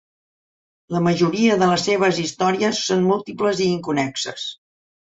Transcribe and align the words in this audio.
La 0.95 1.01
majoria 1.07 1.59
de 1.65 1.69
les 1.73 1.87
seves 1.89 2.23
històries 2.25 2.83
són 2.89 3.09
múltiples 3.13 3.65
i 3.67 3.71
inconnexes. 3.79 4.53